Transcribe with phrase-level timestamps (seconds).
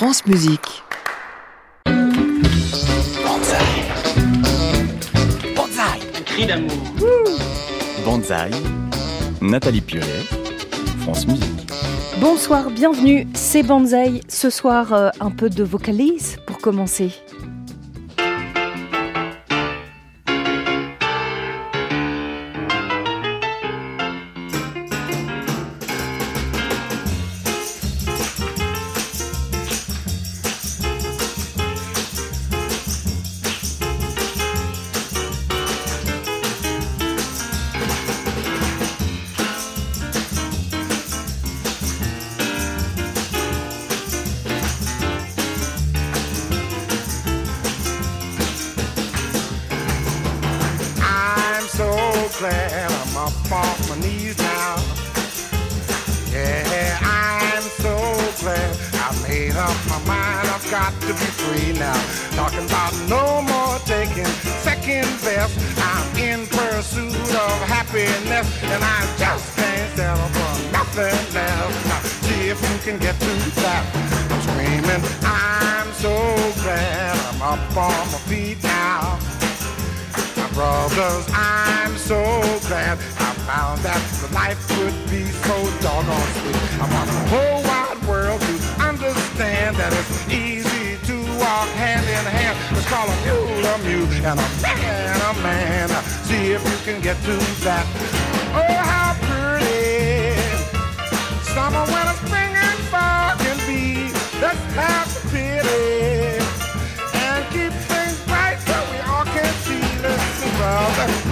[0.00, 0.82] France Musique.
[1.84, 3.58] Banzai.
[5.54, 6.00] Banzai.
[6.16, 6.72] Un cri d'amour.
[8.06, 8.50] Banzai,
[9.42, 10.24] Nathalie Puré,
[11.00, 11.70] France Musique.
[12.18, 14.22] Bonsoir, bienvenue, c'est Banzai.
[14.26, 17.12] Ce soir, euh, un peu de vocalise pour commencer.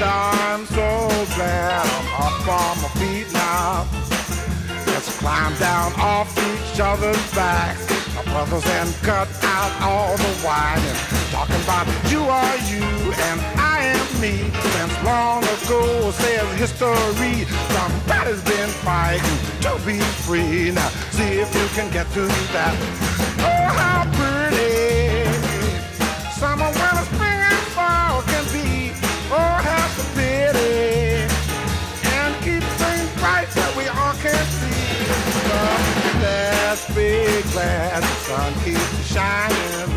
[0.02, 3.86] I'm so glad I'm up on my feet now.
[4.86, 10.98] Let's climb down off each other's backs, my brothers, and cut out all the whining.
[11.30, 12.84] Talking about you are you
[13.28, 14.50] and I am me.
[14.74, 17.44] Since long ago, says history,
[17.74, 20.70] somebody's been fighting to be free.
[20.70, 22.74] Now, see if you can get to that.
[23.40, 24.07] Oh, how
[36.98, 39.90] be glad the sun keeps shining.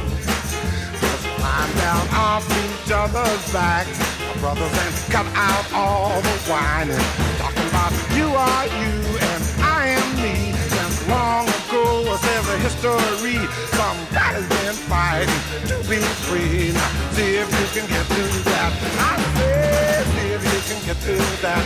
[1.02, 3.98] Let's climb down off each other's backs,
[4.28, 7.06] my brothers, and cut out all the whining.
[7.42, 8.96] Talking about you are you
[9.30, 10.54] and I am me.
[10.74, 13.42] Since long ago was ever history.
[13.80, 16.70] Somebody's been fighting to be free.
[16.78, 18.72] Now, see if you can get to that.
[19.02, 21.64] I say, see if you can get to that.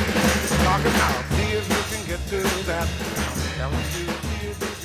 [0.63, 2.88] Talking about, see if you can get to that.
[3.66, 4.84] I'm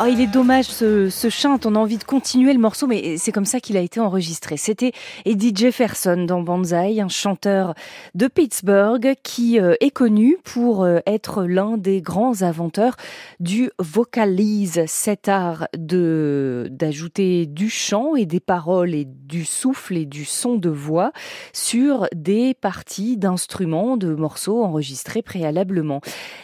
[0.00, 3.32] Oh, il est dommage ce, chant, on a envie de continuer le morceau, mais c'est
[3.32, 4.56] comme ça qu'il a été enregistré.
[4.56, 4.92] C'était
[5.24, 7.74] Eddie Jefferson dans Banzai, un chanteur
[8.14, 12.96] de Pittsburgh qui euh, est connu pour euh, être l'un des grands inventeurs
[13.40, 20.06] du vocalise, cet art de d'ajouter du chant et des paroles et du souffle et
[20.06, 21.12] du son de voix
[21.52, 26.00] sur des parties d'instruments, de morceaux enregistrés préalablement.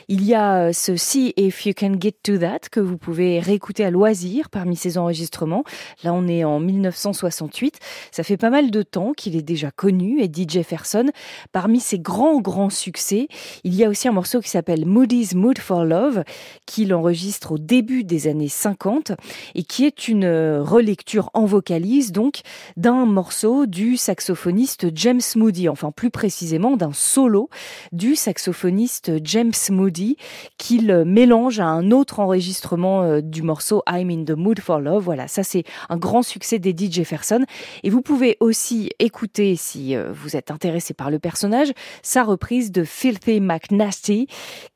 [0.09, 0.93] Il y a euh, ce
[1.37, 5.65] If You Can Get To That que vous pouvez réécouter à loisir parmi ces enregistrements.
[6.03, 7.79] Là, on est en 1968.
[8.11, 11.07] Ça fait pas mal de temps qu'il est déjà connu, Eddie Jefferson.
[11.53, 13.29] Parmi ses grands, grands succès,
[13.65, 16.25] il y a aussi un morceau qui s'appelle Moody's Mood for Love,
[16.67, 19.13] qu'il enregistre au début des années 50
[19.55, 22.41] et qui est une euh, relecture en vocalise, donc,
[22.77, 27.49] d'un morceau du saxophoniste James Moody, enfin plus précisément d'un solo
[27.93, 30.17] du saxophoniste James Moody
[30.59, 34.81] qu'il euh, mélange à un autre enregistrement euh, du morceau I'm in the mood for
[34.81, 35.05] love.
[35.05, 37.45] Voilà, ça c'est un grand succès d'Eddie Jefferson.
[37.83, 42.73] Et vous pouvez aussi écouter, si euh, vous êtes intéressé par le personnage, sa reprise
[42.73, 44.29] de Filthy McNasty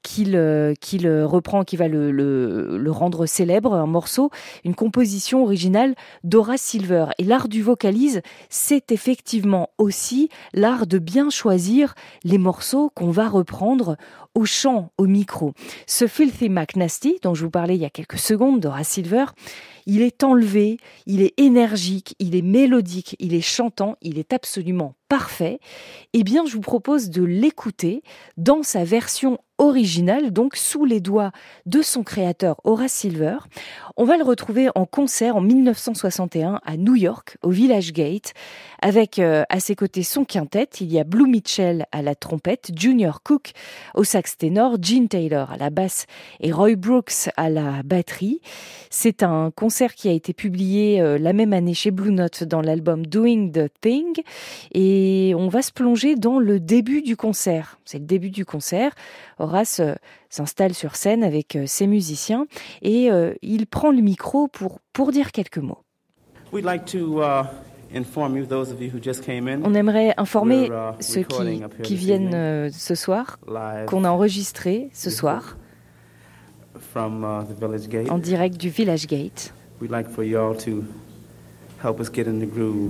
[0.02, 0.74] qu'il euh,
[1.26, 4.30] reprend, qui va le, rendre célèbre, un morceau,
[4.64, 5.94] une composition originale
[6.24, 7.06] d'Horace Silver.
[7.18, 11.94] Et l'art du vocalise, c'est effectivement aussi l'art de bien choisir
[12.24, 13.96] les morceaux qu'on va reprendre
[14.34, 15.52] au chant, au micro.
[15.86, 19.26] Ce Filthy McNasty, dont je vous parlais il y a quelques secondes, d'Horace Silver,
[19.88, 20.76] il est enlevé,
[21.06, 25.58] il est énergique, il est mélodique, il est chantant, il est absolument parfait,
[26.12, 28.02] eh bien je vous propose de l'écouter
[28.36, 31.32] dans sa version original, donc sous les doigts
[31.66, 33.38] de son créateur Horace Silver.
[33.96, 38.34] On va le retrouver en concert en 1961 à New York, au Village Gate,
[38.80, 40.68] avec euh, à ses côtés son quintet.
[40.80, 43.50] Il y a Blue Mitchell à la trompette, Junior Cook
[43.94, 46.06] au sax ténor, Gene Taylor à la basse
[46.38, 48.40] et Roy Brooks à la batterie.
[48.90, 52.60] C'est un concert qui a été publié euh, la même année chez Blue Note dans
[52.60, 54.22] l'album Doing the Thing
[54.74, 57.78] et on va se plonger dans le début du concert.
[57.84, 58.92] C'est le début du concert.
[59.38, 59.94] Horace euh,
[60.30, 62.46] s'installe sur scène avec euh, ses musiciens
[62.82, 63.08] et
[63.42, 65.78] il prend le micro pour, pour dire quelques mots.
[66.52, 66.62] Uh,
[69.62, 70.70] On aimerait informer uh,
[71.00, 73.38] ceux qui, qui viennent ce soir
[73.86, 75.56] qu'on a enregistré ce soir
[76.76, 79.54] uh, en direct du Village Gate.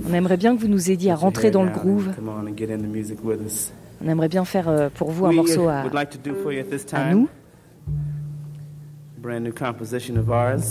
[0.09, 2.09] On aimerait bien que vous nous aidiez à rentrer dans le groove.
[4.03, 5.83] On aimerait bien faire euh, pour vous un morceau à,
[6.97, 7.27] à nous.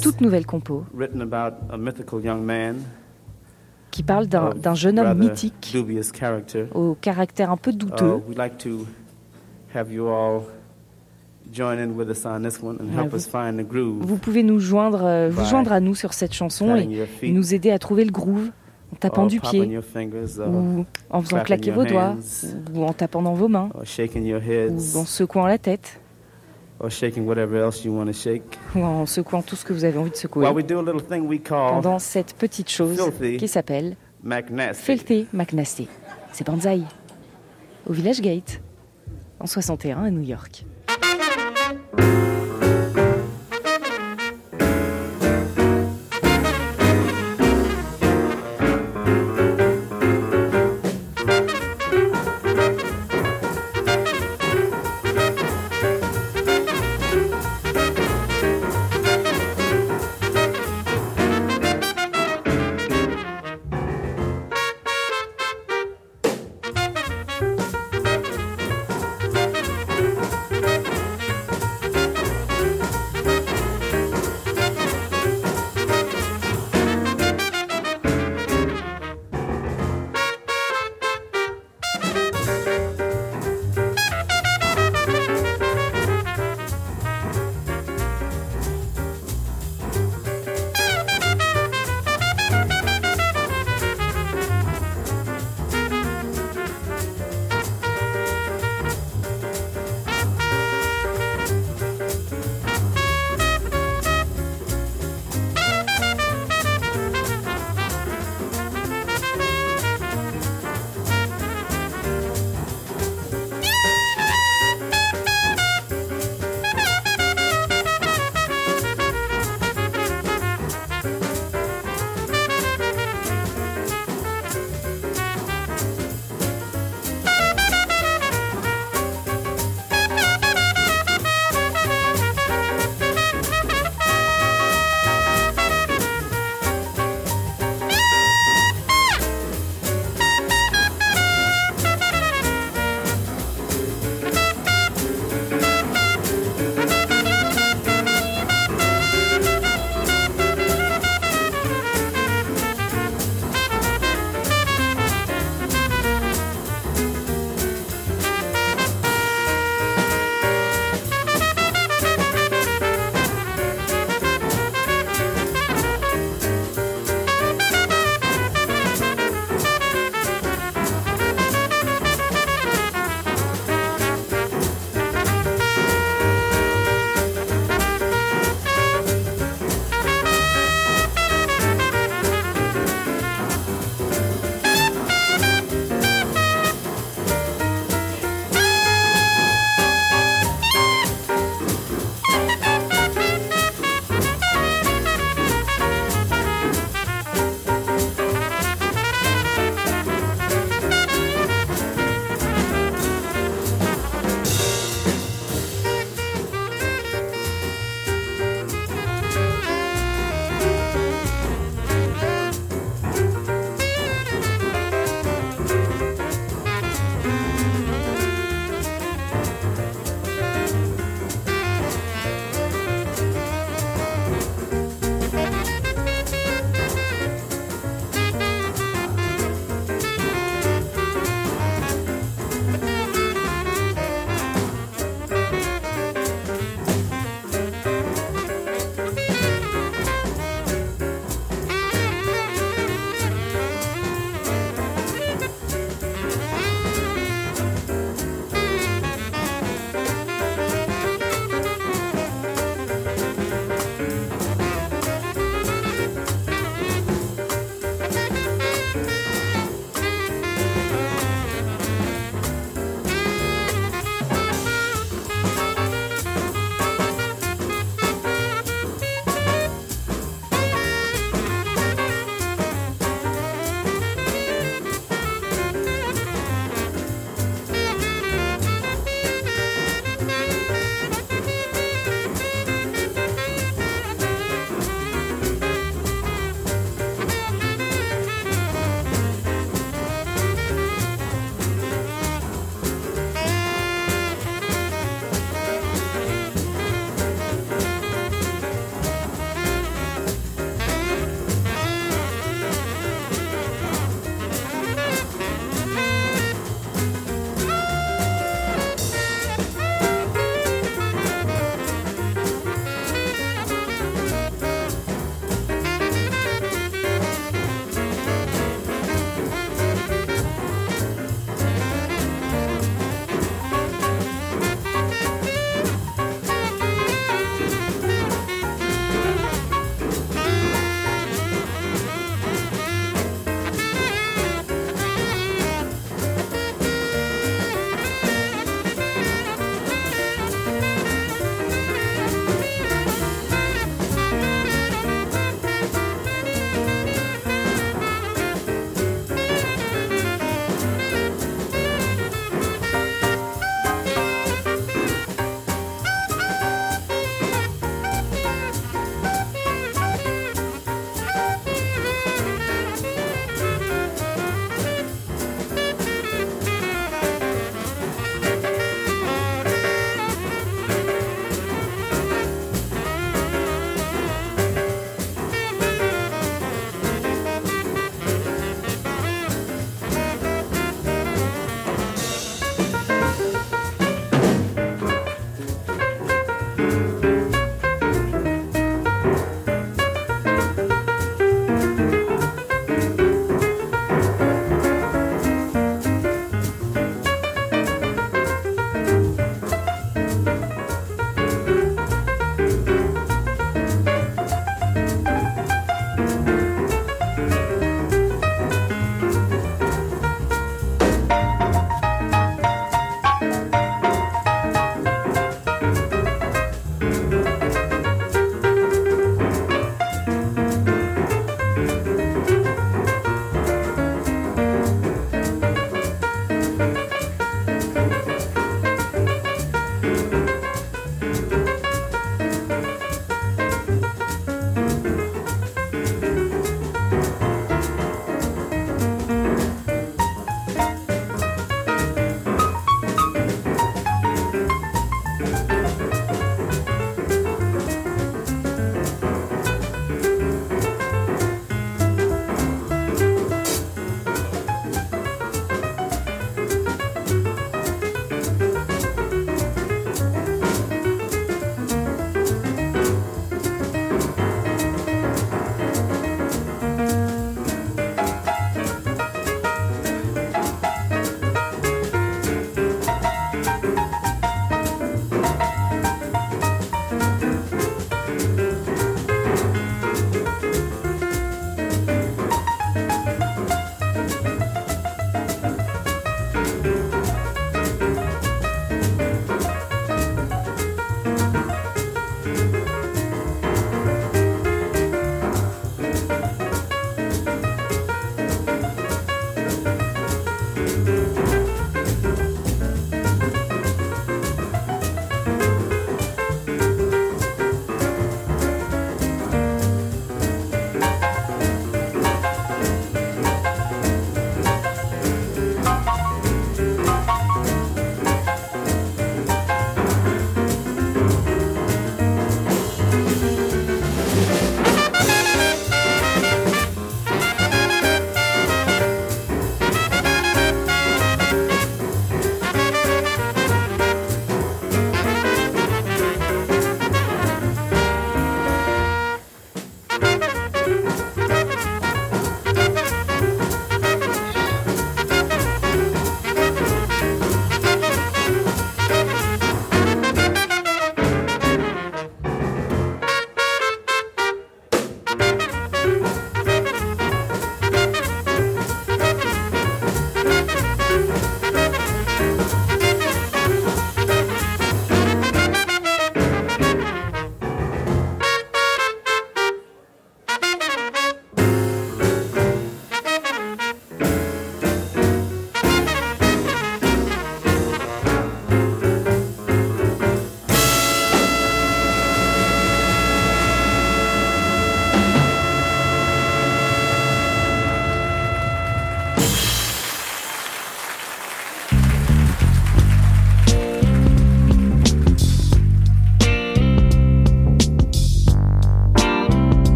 [0.00, 0.84] Toute nouvelle compo
[3.90, 5.70] qui parle d'un jeune homme mythique
[6.74, 8.20] au caractère un peu douteux.
[14.00, 16.86] Vous pouvez nous joindre, euh, vous joindre à nous sur cette chanson et
[17.32, 18.50] nous aider à trouver le groove
[18.92, 19.60] en tapant du pied,
[20.46, 22.16] ou en faisant claquer vos doigts,
[22.74, 23.68] ou en tapant dans vos mains,
[24.94, 26.00] ou en secouant la tête,
[28.74, 30.46] ou en secouant tout ce que vous avez envie de secouer,
[31.72, 32.96] pendant cette petite chose
[33.38, 33.96] qui s'appelle
[34.78, 35.88] Filthy McNasty.
[36.32, 36.80] C'est Banzai,
[37.86, 38.60] au Village Gate,
[39.40, 40.64] en 61 à New York.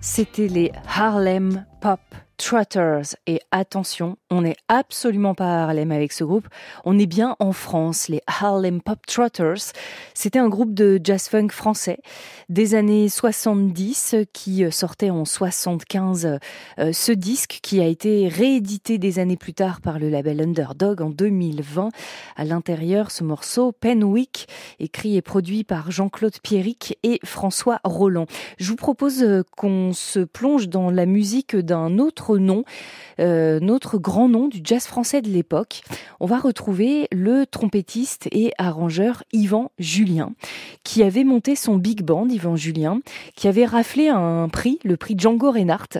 [0.00, 1.98] C'était les Harlem Pop
[2.36, 3.16] Trotters.
[3.26, 6.48] Et attention, on n'est absolument pas à Harlem avec ce groupe.
[6.84, 9.72] On est bien en France, les Harlem Pop Trotters.
[10.14, 11.98] C'était un groupe de jazz funk français
[12.48, 16.38] des années 70 qui sortait en 75
[16.78, 21.02] euh, ce disque qui a été réédité des années plus tard par le label Underdog
[21.02, 21.88] en 2020.
[22.36, 28.26] À l'intérieur, ce morceau Penwick, écrit et produit par Jean-Claude Pierrick et François Roland.
[28.58, 32.64] Je vous propose euh, qu'on se plonge dans la musique d'un autre nom,
[33.18, 35.80] euh, notre grand nom du jazz français de l'époque.
[36.20, 40.32] On va retrouver le trompettiste et arrangeur Yvan Julien,
[40.84, 43.00] qui avait monté son big band, Yvan Julien,
[43.34, 45.98] qui avait raflé un prix, le prix Django Reinhardt,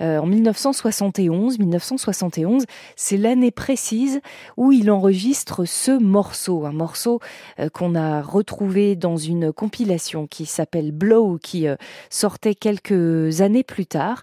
[0.00, 1.58] euh, en 1971.
[1.58, 2.64] 1971,
[2.96, 4.20] c'est l'année précise
[4.56, 7.20] où il enregistre ce morceau, un morceau
[7.60, 11.66] euh, qu'on a retrouvé dans une compilation qui s'appelle Blow, qui
[12.10, 14.22] sortait quelques années plus tard.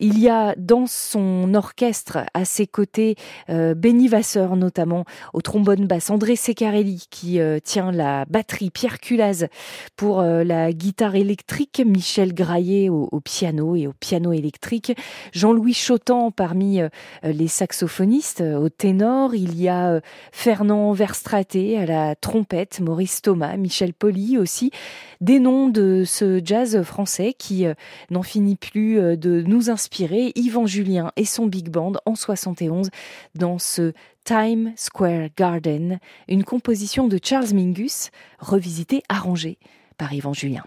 [0.00, 3.14] Il y a dans son orchestre à ses côtés
[3.48, 8.98] euh, Benny Vasseur notamment au trombone basse, André Secarelli qui euh, tient la batterie, Pierre
[8.98, 9.46] Culaz
[9.94, 14.96] pour euh, la guitare électrique, Michel Graillet au, piano et au piano électrique,
[15.32, 16.80] Jean-Louis Chotan parmi
[17.22, 20.00] les saxophonistes au ténor, il y a
[20.32, 24.70] Fernand Verstraté à la trompette, Maurice Thomas, Michel Poli aussi,
[25.20, 27.64] des noms de ce jazz français qui
[28.10, 32.88] n'en finit plus de nous inspirer inspiré Yvan Julien et son big band en 71
[33.34, 33.92] dans ce
[34.24, 39.58] Time Square Garden, une composition de Charles Mingus revisitée, arrangée
[39.98, 40.64] par Yvan Julien.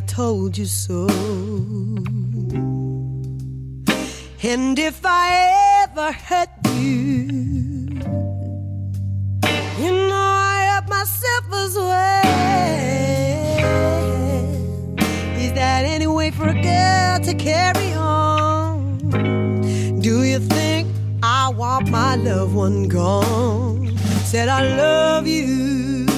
[0.00, 1.08] I told you so.
[4.42, 7.26] And if I ever hurt you,
[9.78, 12.24] you know I help myself as well.
[15.36, 20.00] Is that any way for a girl to carry on?
[20.00, 20.88] Do you think
[21.22, 23.94] I want my loved one gone?
[24.24, 26.09] Said I love you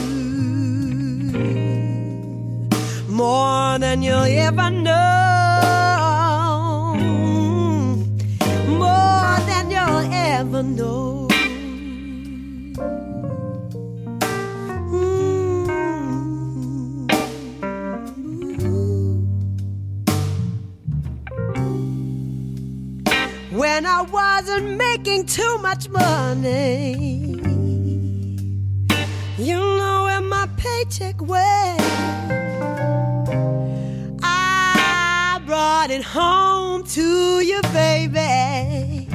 [3.23, 4.95] more than you'll ever know,
[8.83, 11.29] more than you'll ever know.
[14.91, 15.13] Mm.
[23.53, 26.97] When I wasn't making too much money,
[29.39, 32.22] you know where my paycheck went.
[35.75, 39.09] It home to you, baby.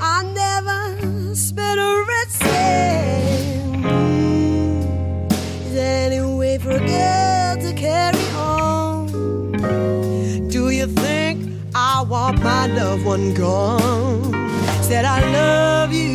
[0.00, 3.86] I never spent a red cent.
[5.64, 9.06] Is there any way for a girl to carry on?
[10.48, 14.32] Do you think I want my loved one gone?
[14.82, 16.12] Said I love you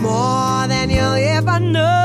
[0.00, 1.97] more than you'll ever know.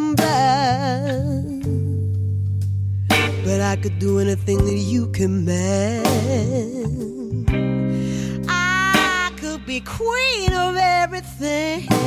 [0.00, 1.64] And blood.
[3.44, 6.06] But I could do anything that you command.
[8.48, 11.99] I could be queen of everything.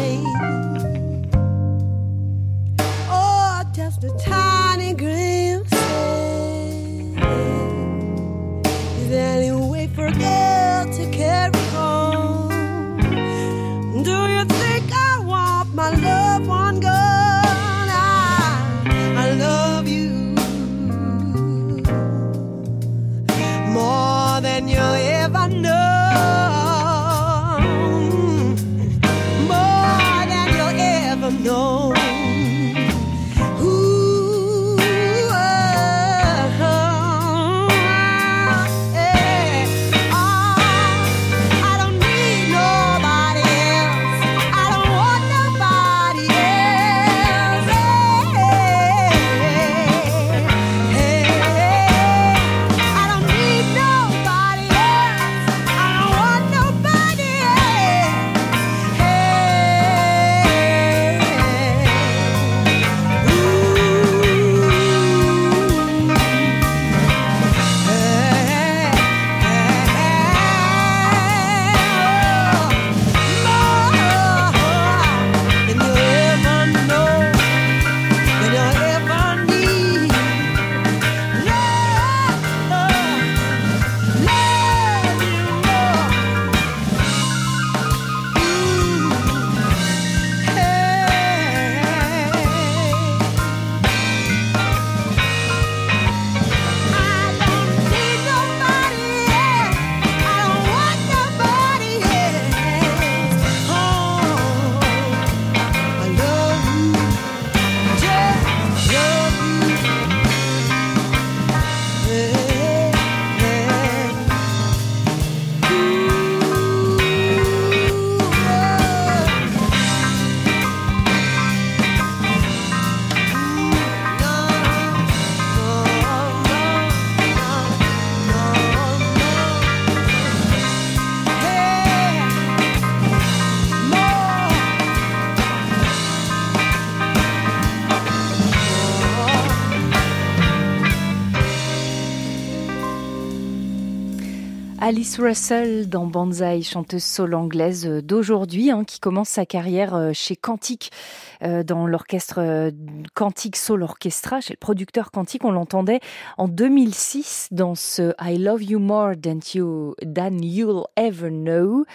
[144.85, 150.35] Alice Russell dans Banzai, chanteuse soul anglaise d'aujourd'hui, hein, qui commence sa carrière euh, chez
[150.35, 151.32] Quantique, euh,
[151.63, 152.71] dans l'orchestre euh,
[153.13, 155.45] Quantique Soul Orchestra, chez le producteur Quantique.
[155.45, 155.99] On l'entendait
[156.37, 161.85] en 2006 dans ce I Love You More Than, you, than You'll Ever Know.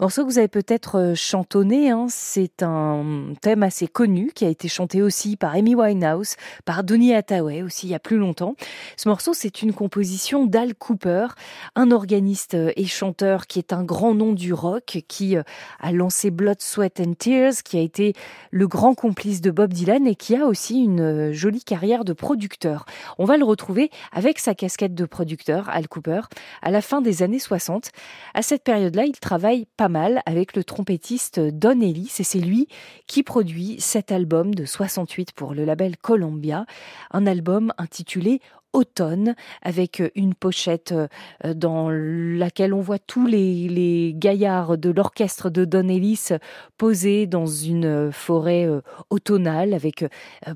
[0.00, 4.68] Morceau que vous avez peut-être chantonné, hein, c'est un thème assez connu qui a été
[4.68, 8.54] chanté aussi par Amy Winehouse, par Donny Hathaway aussi il y a plus longtemps.
[8.96, 11.28] Ce morceau, c'est une composition d'Al Cooper,
[11.74, 15.42] un organiste et chanteur qui est un grand nom du rock, qui euh,
[15.80, 18.14] a lancé Blood, Sweat and Tears, qui a été
[18.50, 22.12] le grand complice de Bob Dylan et qui a aussi une euh, jolie carrière de
[22.12, 22.84] producteur.
[23.16, 26.22] On va le retrouver avec sa casquette de producteur, Al Cooper,
[26.62, 27.92] à la fin des années 60.
[28.34, 32.66] À cette période-là, il travaille pas mal avec le trompettiste Don Ellis et c'est lui
[33.06, 36.66] qui produit cet album de 68 pour le label Columbia,
[37.12, 38.40] un album intitulé
[38.72, 41.08] automne avec une pochette euh,
[41.54, 46.28] dans laquelle on voit tous les, gaillards de l'orchestre de Don Ellis
[46.76, 50.08] posés dans une forêt euh, automnale avec euh,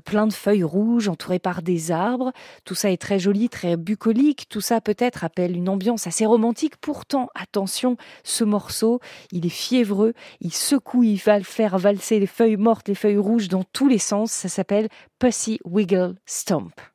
[0.05, 2.31] plein de feuilles rouges entourées par des arbres.
[2.65, 4.47] Tout ça est très joli, très bucolique.
[4.49, 6.77] Tout ça peut-être appelle une ambiance assez romantique.
[6.77, 8.99] Pourtant, attention, ce morceau,
[9.31, 13.47] il est fiévreux, il secoue, il va faire valser les feuilles mortes, les feuilles rouges
[13.47, 14.31] dans tous les sens.
[14.31, 14.89] Ça s'appelle
[15.19, 16.92] Pussy Wiggle Stomp.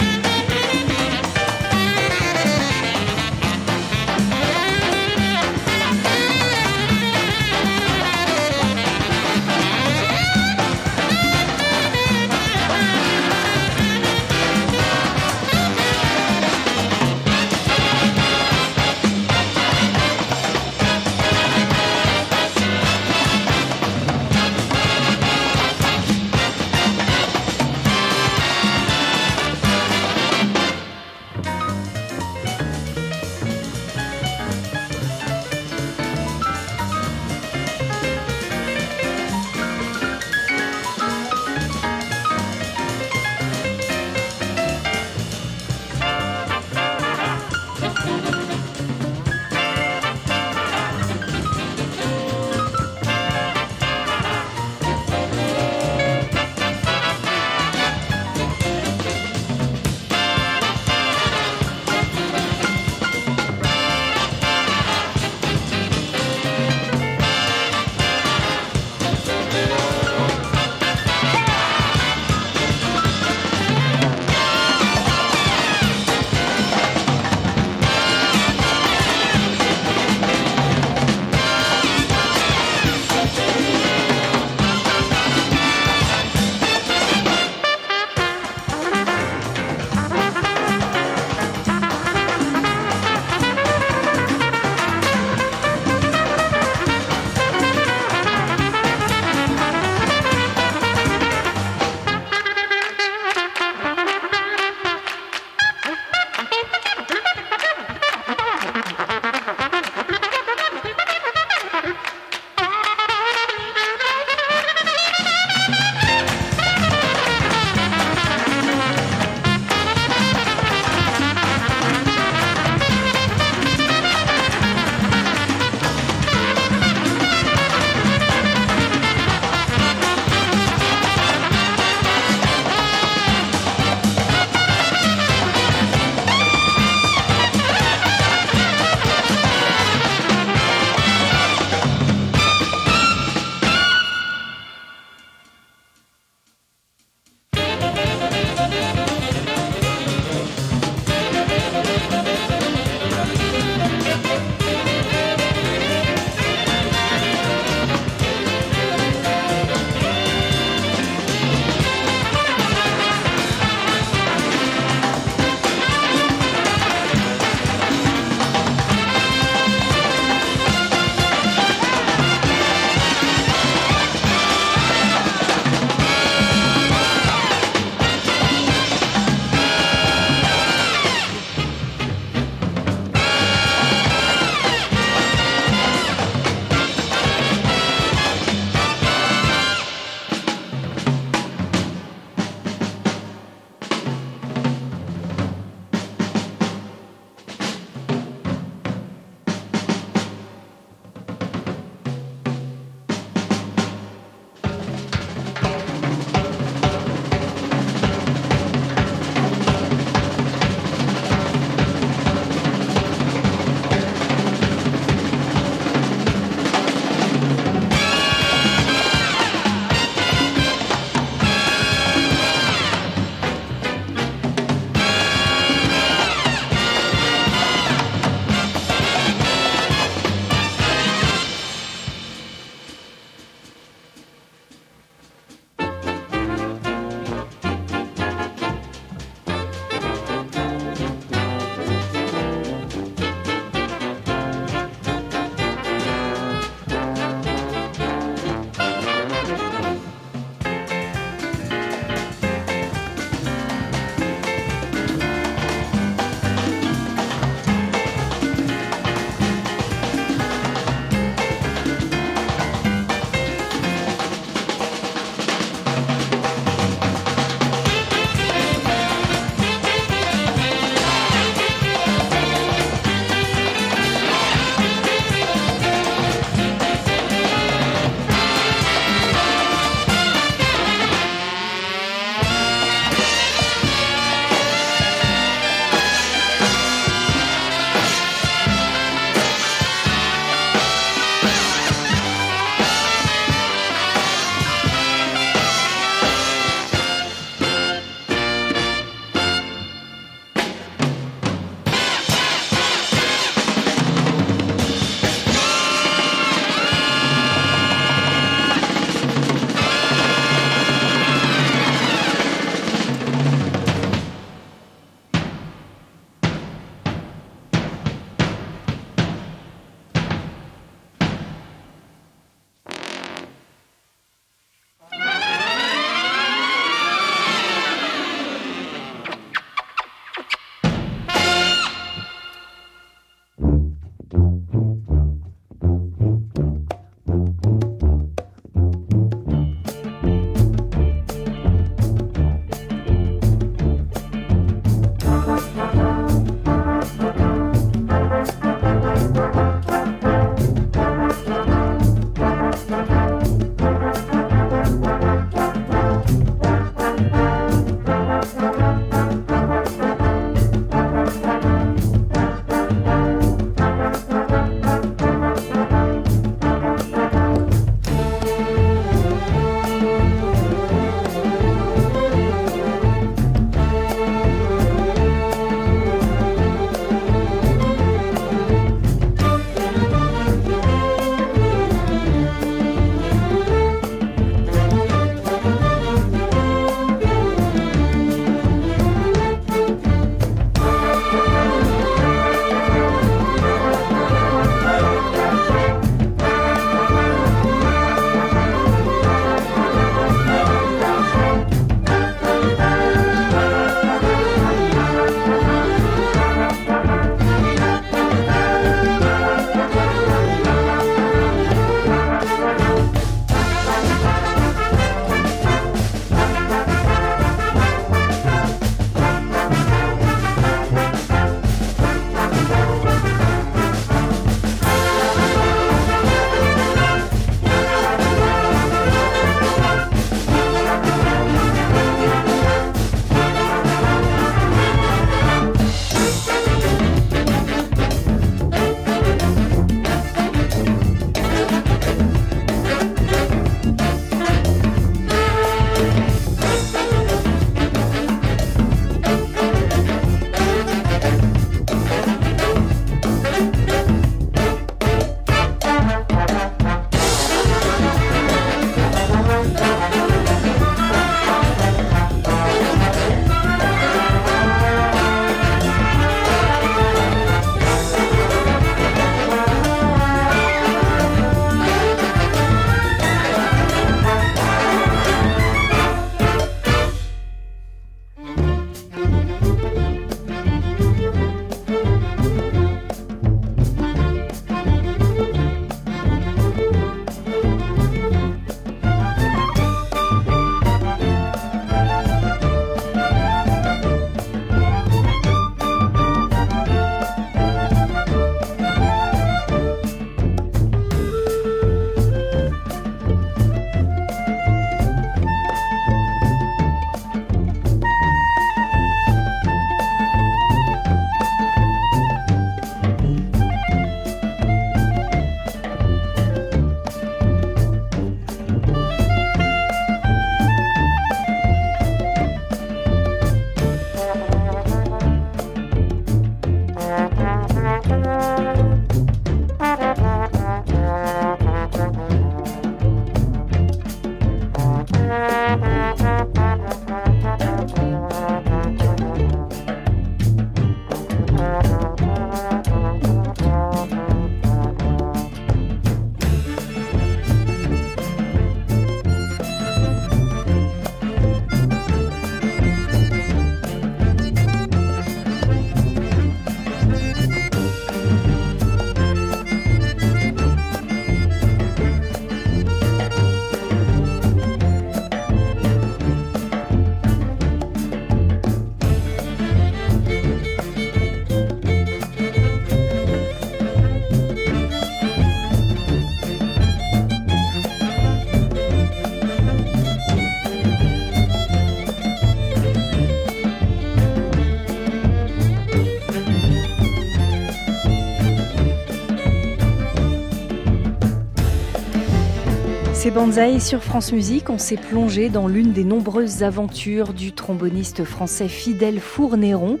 [593.38, 594.68] Banzai sur France Musique.
[594.68, 600.00] On s'est plongé dans l'une des nombreuses aventures du tromboniste français Fidèle Fournéron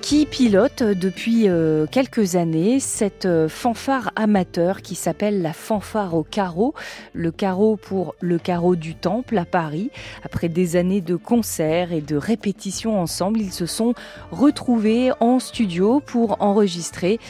[0.00, 6.22] qui pilote depuis euh, quelques années cette euh, fanfare amateur qui s'appelle la fanfare au
[6.22, 6.72] carreau,
[7.12, 9.90] le carreau pour le carreau du temple à Paris.
[10.24, 13.92] Après des années de concerts et de répétitions ensemble, ils se sont
[14.30, 17.20] retrouvés en studio pour enregistrer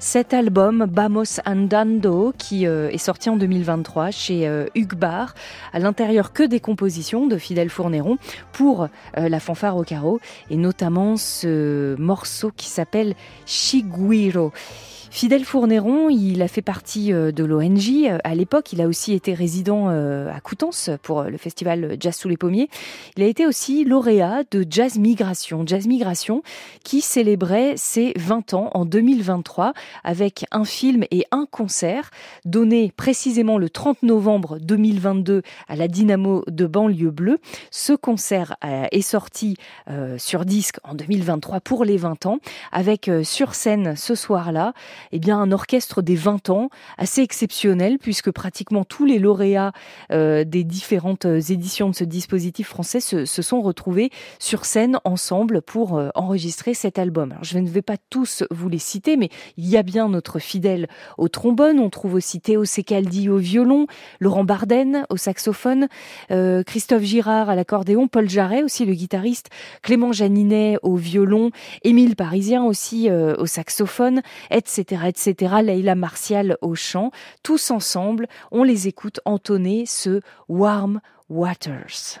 [0.00, 5.34] cet album Bamos Andando qui euh, est sorti en 2023 chez euh, Hugues Bar,
[5.74, 8.16] à l'intérieur que des compositions de Fidèle Fournéron
[8.50, 8.88] pour
[9.18, 14.52] euh, la fanfare au carreau et notamment ce morceau qui s'appelle Chiguiro.
[15.12, 18.72] Fidèle Fournéron, il a fait partie euh, de l'ONG euh, à l'époque.
[18.72, 22.68] Il a aussi été résident euh, à Coutances pour le festival Jazz sous les pommiers.
[23.16, 25.64] Il a été aussi lauréat de Jazz Migration.
[25.66, 26.44] Jazz Migration
[26.84, 29.72] qui célébrait ses 20 ans en 2023
[30.04, 32.10] avec un film et un concert
[32.44, 37.38] donné précisément le 30 novembre 2022 à la Dynamo de banlieue bleue.
[37.72, 39.56] Ce concert est sorti
[40.18, 42.38] sur disque en 2023 pour les 20 ans
[42.70, 44.72] avec sur scène ce soir-là
[45.12, 49.72] eh bien, un orchestre des 20 ans assez exceptionnel puisque pratiquement tous les lauréats
[50.12, 55.62] euh, des différentes euh, éditions de ce dispositif français se, sont retrouvés sur scène ensemble
[55.62, 57.34] pour euh, enregistrer cet album.
[57.42, 60.88] Je ne vais pas tous vous les citer, mais il y a bien notre fidèle
[61.18, 61.78] au trombone.
[61.80, 63.86] On trouve aussi Théo Secaldi au violon,
[64.20, 65.88] Laurent Barden au saxophone,
[66.66, 69.48] Christophe Girard à l'accordéon, Paul Jarret aussi le guitariste,
[69.82, 71.50] Clément Janinet au violon,
[71.82, 77.10] Émile Parisien aussi au saxophone, etc etc., Leila Martial au chant.
[77.42, 82.20] Tous ensemble, on les écoute entonner ce Warm Waters.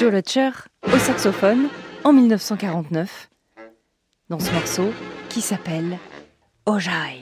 [0.00, 0.50] Joe Lutcher
[0.86, 1.68] au saxophone
[2.04, 3.28] en 1949
[4.30, 4.94] dans ce morceau
[5.28, 5.98] qui s'appelle
[6.64, 7.19] Ojai.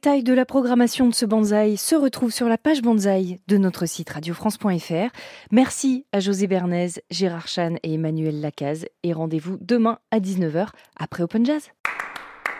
[0.00, 3.58] Le détail de la programmation de ce bonsaï se retrouve sur la page bonsaï de
[3.58, 5.10] notre site radiofrance.fr.
[5.50, 11.22] Merci à José Bernays, Gérard Chan et Emmanuel Lacaze et rendez-vous demain à 19h après
[11.22, 11.68] Open Jazz.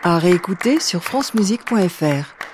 [0.03, 2.50] À réécouter sur francemusique.fr.